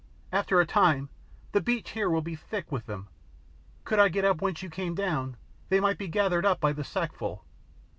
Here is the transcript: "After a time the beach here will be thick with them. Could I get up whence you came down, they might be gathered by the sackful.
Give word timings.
"After 0.31 0.59
a 0.59 0.65
time 0.65 1.09
the 1.51 1.61
beach 1.61 1.91
here 1.91 2.09
will 2.09 2.23
be 2.23 2.35
thick 2.35 2.71
with 2.71 2.87
them. 2.87 3.07
Could 3.83 3.99
I 3.99 4.09
get 4.09 4.25
up 4.25 4.41
whence 4.41 4.63
you 4.63 4.69
came 4.71 4.95
down, 4.95 5.37
they 5.69 5.79
might 5.79 5.99
be 5.99 6.07
gathered 6.07 6.47
by 6.59 6.73
the 6.73 6.83
sackful. 6.83 7.45